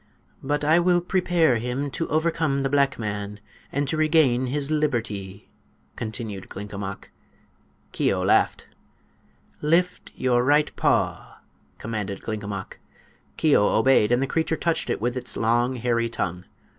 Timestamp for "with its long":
14.99-15.75